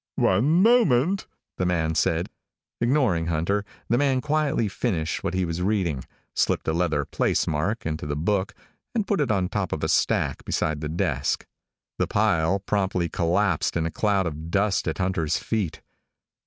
"One 0.15 0.63
moment," 0.63 1.27
the 1.59 1.65
man 1.67 1.93
said. 1.93 2.27
Ignoring 2.79 3.27
Hunter, 3.27 3.63
the 3.87 3.99
man 3.99 4.19
quietly 4.19 4.67
finished 4.67 5.23
what 5.23 5.35
he 5.35 5.45
was 5.45 5.61
reading, 5.61 6.03
slipped 6.33 6.67
a 6.67 6.73
leather 6.73 7.05
placemark 7.05 7.85
into 7.85 8.07
the 8.07 8.15
book, 8.15 8.55
and 8.95 9.05
put 9.05 9.21
it 9.21 9.29
on 9.29 9.47
top 9.47 9.71
of 9.71 9.83
a 9.83 9.87
stack 9.87 10.43
beside 10.43 10.81
the 10.81 10.89
desk. 10.89 11.45
The 11.99 12.07
pile 12.07 12.57
promptly 12.57 13.09
collapsed 13.09 13.77
in 13.77 13.85
a 13.85 13.91
cloud 13.91 14.25
of 14.25 14.49
dust 14.49 14.87
at 14.87 14.97
Hunter's 14.97 15.37
feet. 15.37 15.81